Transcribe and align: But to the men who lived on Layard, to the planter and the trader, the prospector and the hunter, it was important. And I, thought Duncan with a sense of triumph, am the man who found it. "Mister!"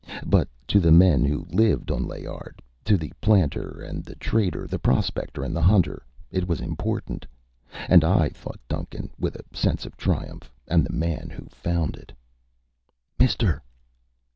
But 0.25 0.47
to 0.69 0.79
the 0.79 0.91
men 0.91 1.23
who 1.25 1.45
lived 1.51 1.91
on 1.91 2.07
Layard, 2.07 2.59
to 2.85 2.97
the 2.97 3.13
planter 3.21 3.83
and 3.83 4.03
the 4.03 4.15
trader, 4.15 4.65
the 4.65 4.79
prospector 4.79 5.43
and 5.43 5.55
the 5.55 5.61
hunter, 5.61 6.01
it 6.31 6.47
was 6.47 6.59
important. 6.59 7.27
And 7.87 8.03
I, 8.03 8.29
thought 8.29 8.59
Duncan 8.67 9.11
with 9.19 9.35
a 9.35 9.45
sense 9.55 9.85
of 9.85 9.95
triumph, 9.97 10.51
am 10.67 10.81
the 10.83 10.91
man 10.91 11.29
who 11.29 11.45
found 11.51 11.97
it. 11.97 12.13
"Mister!" 13.19 13.61